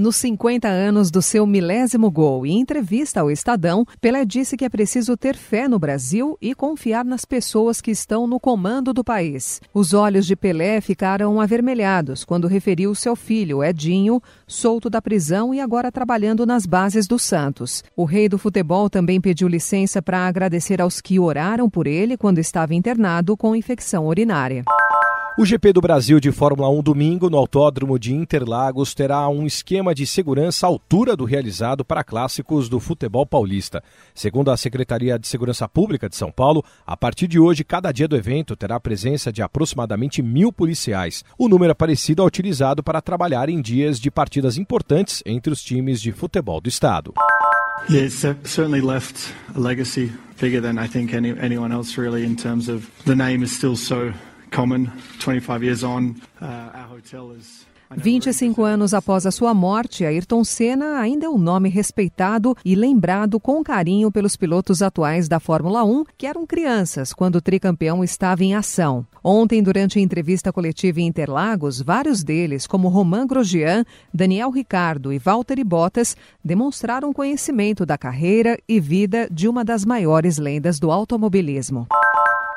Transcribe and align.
Nos 0.00 0.16
50 0.16 0.66
anos 0.66 1.10
do 1.10 1.20
seu 1.20 1.46
milésimo 1.46 2.10
gol 2.10 2.46
em 2.46 2.58
entrevista 2.58 3.20
ao 3.20 3.30
Estadão, 3.30 3.84
Pelé 4.00 4.24
disse 4.24 4.56
que 4.56 4.64
é 4.64 4.68
preciso 4.70 5.14
ter 5.14 5.36
fé 5.36 5.68
no 5.68 5.78
Brasil 5.78 6.38
e 6.40 6.54
confiar 6.54 7.04
nas 7.04 7.26
pessoas 7.26 7.82
que 7.82 7.90
estão 7.90 8.26
no 8.26 8.40
comando 8.40 8.94
do 8.94 9.04
país. 9.04 9.60
Os 9.74 9.92
olhos 9.92 10.26
de 10.26 10.34
Pelé 10.34 10.80
ficaram 10.80 11.38
avermelhados 11.38 12.24
quando 12.24 12.48
referiu 12.48 12.94
seu 12.94 13.14
filho, 13.14 13.62
Edinho, 13.62 14.22
solto 14.46 14.88
da 14.88 15.02
prisão 15.02 15.52
e 15.52 15.60
agora 15.60 15.92
trabalhando 15.92 16.46
nas 16.46 16.64
bases 16.64 17.06
do 17.06 17.18
Santos. 17.18 17.84
O 17.94 18.06
rei 18.06 18.26
do 18.26 18.38
futebol 18.38 18.88
também 18.88 19.20
pediu 19.20 19.48
licença 19.48 20.00
para 20.00 20.26
agradecer 20.26 20.80
aos 20.80 21.02
que 21.02 21.20
oraram 21.20 21.68
por 21.68 21.86
ele 21.86 22.16
quando 22.16 22.38
estava 22.38 22.74
internado 22.74 23.36
com 23.36 23.54
infecção 23.54 24.06
urinária. 24.06 24.64
O 25.40 25.46
GP 25.46 25.72
do 25.72 25.80
Brasil 25.80 26.20
de 26.20 26.30
Fórmula 26.30 26.68
1 26.68 26.82
domingo 26.82 27.30
no 27.30 27.38
Autódromo 27.38 27.98
de 27.98 28.12
Interlagos 28.12 28.92
terá 28.92 29.26
um 29.26 29.46
esquema 29.46 29.94
de 29.94 30.06
segurança 30.06 30.66
à 30.66 30.68
altura 30.68 31.16
do 31.16 31.24
realizado 31.24 31.82
para 31.82 32.04
clássicos 32.04 32.68
do 32.68 32.78
futebol 32.78 33.24
paulista. 33.24 33.82
Segundo 34.14 34.50
a 34.50 34.56
Secretaria 34.58 35.18
de 35.18 35.26
Segurança 35.26 35.66
Pública 35.66 36.10
de 36.10 36.16
São 36.16 36.30
Paulo, 36.30 36.62
a 36.86 36.94
partir 36.94 37.26
de 37.26 37.40
hoje, 37.40 37.64
cada 37.64 37.90
dia 37.90 38.06
do 38.06 38.18
evento 38.18 38.54
terá 38.54 38.76
a 38.76 38.80
presença 38.80 39.32
de 39.32 39.40
aproximadamente 39.40 40.20
mil 40.20 40.52
policiais. 40.52 41.24
O 41.38 41.48
número 41.48 41.70
é 41.70 41.74
parecido 41.74 42.20
ao 42.20 42.28
utilizado 42.28 42.82
para 42.82 43.00
trabalhar 43.00 43.48
em 43.48 43.62
dias 43.62 43.98
de 43.98 44.10
partidas 44.10 44.58
importantes 44.58 45.22
entre 45.24 45.50
os 45.50 45.62
times 45.62 46.02
de 46.02 46.12
futebol 46.12 46.60
do 46.60 46.68
estado. 46.68 47.14
Yeah, 47.88 48.06
it's 48.06 48.20
certainly 48.44 48.82
left 48.82 49.32
a 49.56 49.58
legacy 49.58 50.12
bigger 50.38 50.60
than 50.60 50.78
I 50.78 50.86
think 50.86 51.14
any, 51.14 51.30
anyone 51.40 51.74
else 51.74 51.98
really 51.98 52.26
in 52.26 52.36
terms 52.36 52.68
of 52.68 52.90
the 53.06 53.14
name 53.14 53.42
is 53.42 53.56
still 53.56 53.74
so 53.74 54.12
common 54.50 54.86
25 55.18 55.62
years 55.62 55.82
on. 55.82 56.16
Uh, 56.40 56.70
our 56.74 56.86
hotel 56.96 57.32
is 57.32 57.66
25 57.96 58.62
anos 58.62 58.94
após 58.94 59.26
a 59.26 59.32
sua 59.32 59.52
morte, 59.52 60.04
Ayrton 60.04 60.44
Senna 60.44 61.00
ainda 61.00 61.26
é 61.26 61.28
um 61.28 61.36
nome 61.36 61.68
respeitado 61.68 62.56
e 62.64 62.76
lembrado 62.76 63.40
com 63.40 63.64
carinho 63.64 64.12
pelos 64.12 64.36
pilotos 64.36 64.80
atuais 64.80 65.28
da 65.28 65.40
Fórmula 65.40 65.82
1, 65.82 66.04
que 66.16 66.24
eram 66.24 66.46
crianças 66.46 67.12
quando 67.12 67.36
o 67.36 67.40
tricampeão 67.40 68.04
estava 68.04 68.44
em 68.44 68.54
ação. 68.54 69.04
Ontem, 69.24 69.60
durante 69.60 69.98
a 69.98 70.02
entrevista 70.02 70.52
coletiva 70.52 71.00
em 71.00 71.06
Interlagos, 71.08 71.82
vários 71.82 72.22
deles, 72.22 72.64
como 72.64 72.86
Romain 72.86 73.26
Grosjean, 73.26 73.84
Daniel 74.14 74.50
Ricardo 74.50 75.12
e 75.12 75.18
Valtteri 75.18 75.64
Bottas, 75.64 76.16
demonstraram 76.44 77.12
conhecimento 77.12 77.84
da 77.84 77.98
carreira 77.98 78.56
e 78.68 78.78
vida 78.78 79.28
de 79.32 79.48
uma 79.48 79.64
das 79.64 79.84
maiores 79.84 80.38
lendas 80.38 80.78
do 80.78 80.92
automobilismo. 80.92 81.88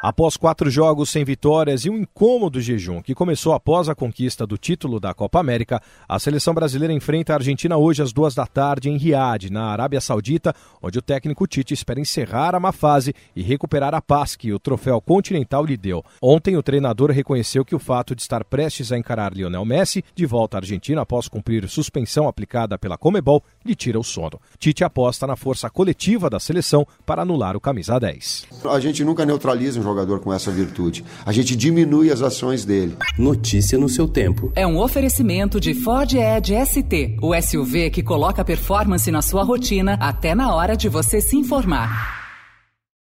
Após 0.03 0.35
quatro 0.35 0.69
jogos 0.69 1.09
sem 1.09 1.23
vitórias 1.23 1.85
e 1.85 1.89
um 1.89 1.97
incômodo 1.97 2.59
jejum 2.59 3.01
que 3.01 3.15
começou 3.15 3.53
após 3.53 3.87
a 3.87 3.95
conquista 3.95 4.45
do 4.45 4.57
título 4.57 4.99
da 4.99 5.13
Copa 5.13 5.39
América, 5.39 5.81
a 6.09 6.19
seleção 6.19 6.53
brasileira 6.53 6.93
enfrenta 6.93 7.31
a 7.31 7.37
Argentina 7.37 7.77
hoje 7.77 8.01
às 8.01 8.11
duas 8.11 8.35
da 8.35 8.45
tarde 8.45 8.89
em 8.89 8.97
Riad, 8.97 9.49
na 9.49 9.67
Arábia 9.67 10.01
Saudita, 10.01 10.53
onde 10.81 10.99
o 10.99 11.01
técnico 11.01 11.47
Tite 11.47 11.73
espera 11.73 12.01
encerrar 12.01 12.53
a 12.53 12.59
má 12.59 12.73
fase 12.73 13.15
e 13.33 13.41
recuperar 13.41 13.95
a 13.95 14.01
paz 14.01 14.35
que 14.35 14.51
o 14.51 14.59
troféu 14.59 14.99
continental 14.99 15.63
lhe 15.63 15.77
deu. 15.77 16.03
Ontem, 16.21 16.57
o 16.57 16.63
treinador 16.63 17.09
reconheceu 17.11 17.63
que 17.63 17.73
o 17.73 17.79
fato 17.79 18.13
de 18.13 18.23
estar 18.23 18.43
prestes 18.43 18.91
a 18.91 18.97
encarar 18.97 19.31
Lionel 19.31 19.63
Messi 19.63 20.03
de 20.13 20.25
volta 20.25 20.57
à 20.57 20.59
Argentina 20.59 21.03
após 21.03 21.29
cumprir 21.29 21.65
suspensão 21.69 22.27
aplicada 22.27 22.77
pela 22.77 22.97
Comebol 22.97 23.41
lhe 23.65 23.73
tira 23.73 23.97
o 23.97 24.03
sono. 24.03 24.37
Tite 24.59 24.83
aposta 24.83 25.25
na 25.25 25.37
força 25.37 25.69
coletiva 25.69 26.29
da 26.29 26.41
seleção 26.41 26.85
para 27.05 27.21
anular 27.21 27.55
o 27.55 27.61
camisa 27.61 27.97
10. 27.97 28.47
A 28.69 28.81
gente 28.81 29.05
nunca 29.05 29.25
neutraliza 29.25 29.79
um 29.79 29.92
jogador 29.93 30.19
com 30.19 30.33
essa 30.33 30.51
virtude. 30.51 31.05
A 31.25 31.31
gente 31.31 31.55
diminui 31.55 32.11
as 32.11 32.21
ações 32.21 32.65
dele. 32.65 32.97
Notícia 33.17 33.77
no 33.77 33.87
seu 33.87 34.07
tempo. 34.07 34.51
É 34.55 34.65
um 34.65 34.79
oferecimento 34.79 35.59
de 35.59 35.73
Ford 35.73 36.11
Edge 36.13 36.53
ST, 36.65 37.17
o 37.21 37.39
SUV 37.39 37.89
que 37.89 38.01
coloca 38.01 38.43
performance 38.43 39.09
na 39.11 39.21
sua 39.21 39.43
rotina 39.43 39.97
até 39.99 40.33
na 40.33 40.53
hora 40.53 40.75
de 40.75 40.89
você 40.89 41.21
se 41.21 41.37
informar. 41.37 42.22